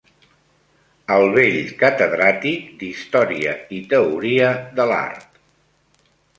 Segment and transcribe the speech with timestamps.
[1.15, 5.41] ...al vell catedràtic d'Història i Teoria de l'Art.